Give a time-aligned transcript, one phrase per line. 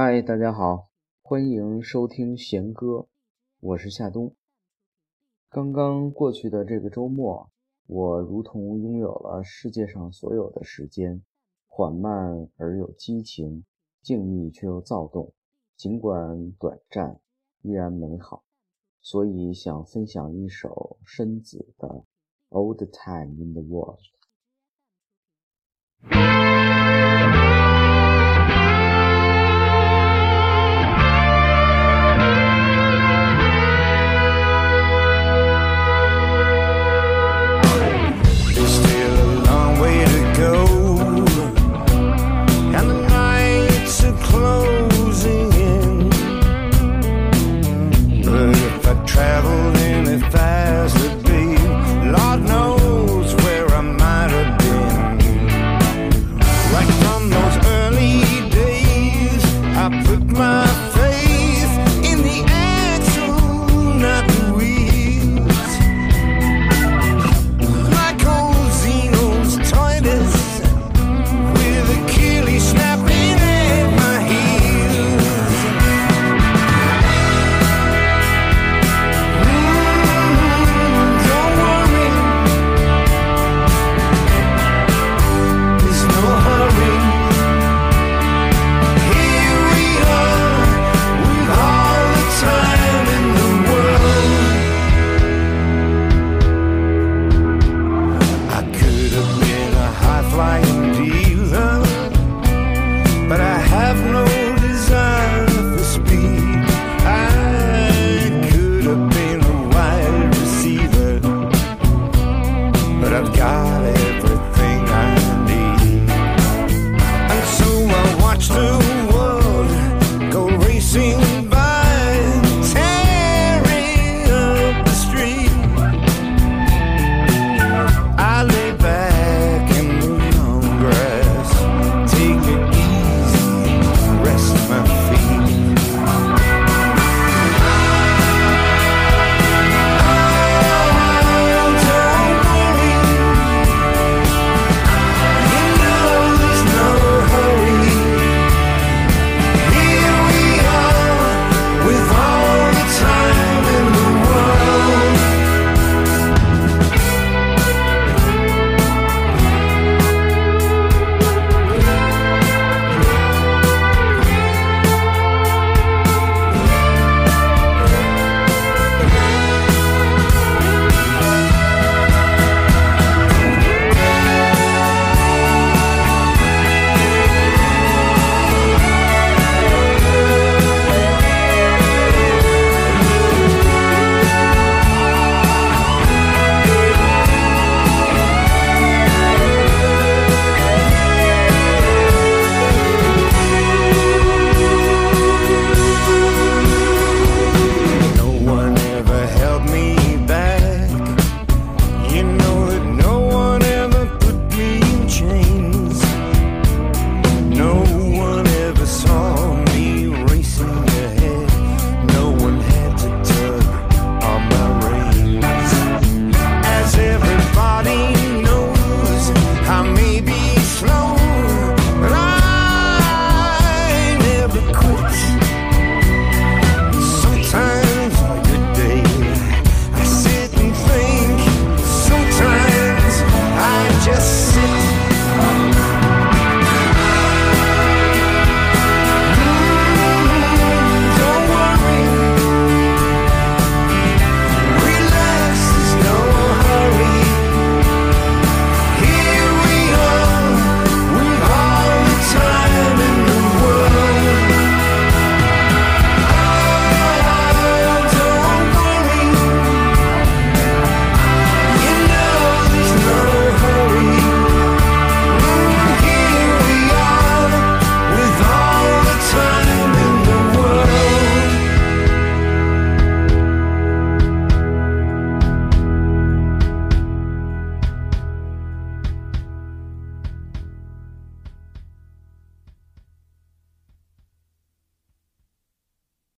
[0.00, 0.90] 嗨，大家好，
[1.22, 3.08] 欢迎收听贤哥，
[3.58, 4.32] 我是夏冬。
[5.50, 7.50] 刚刚过去的这个周末，
[7.88, 11.24] 我如同拥有了世界上所有的时间，
[11.66, 13.64] 缓慢而有激情，
[14.00, 15.32] 静谧却又躁动，
[15.76, 17.18] 尽管短暂
[17.62, 18.44] 依然美好，
[19.00, 22.04] 所以想分享一首深紫的
[22.50, 23.98] old time in the world。